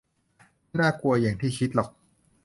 [0.69, 1.89] 'ไม่น่ากลัวอย่างที่คิดหรอก'